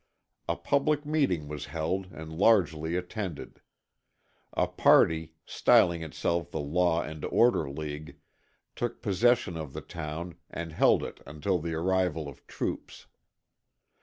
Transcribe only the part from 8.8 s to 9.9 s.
possession of the